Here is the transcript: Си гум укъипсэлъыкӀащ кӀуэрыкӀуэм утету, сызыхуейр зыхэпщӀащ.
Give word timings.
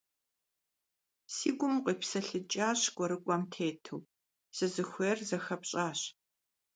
Си 1.33 1.49
гум 1.57 1.73
укъипсэлъыкӀащ 1.77 2.81
кӀуэрыкӀуэм 2.95 3.41
утету, 3.45 3.99
сызыхуейр 4.55 5.19
зыхэпщӀащ. 5.29 5.99